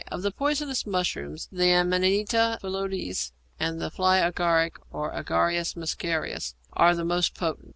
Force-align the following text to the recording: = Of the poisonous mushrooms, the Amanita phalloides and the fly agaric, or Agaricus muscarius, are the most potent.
= 0.05 0.11
Of 0.11 0.23
the 0.23 0.31
poisonous 0.31 0.87
mushrooms, 0.87 1.47
the 1.51 1.69
Amanita 1.73 2.57
phalloides 2.59 3.33
and 3.59 3.79
the 3.79 3.91
fly 3.91 4.17
agaric, 4.17 4.77
or 4.89 5.11
Agaricus 5.13 5.75
muscarius, 5.75 6.55
are 6.73 6.95
the 6.95 7.05
most 7.05 7.35
potent. 7.35 7.69